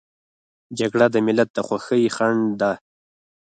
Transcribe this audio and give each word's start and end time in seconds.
جګړه 0.79 1.07
د 1.11 1.15
ملت 1.27 1.49
د 1.53 1.57
خوښۍ 1.67 2.03
خنډ 2.15 2.43
ده 2.61 2.71